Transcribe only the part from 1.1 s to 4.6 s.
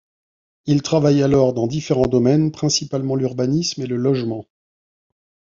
alors dans différents domaines, principalement l'urbanisme et le logement.